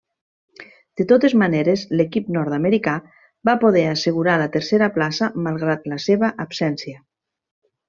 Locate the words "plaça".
4.97-5.31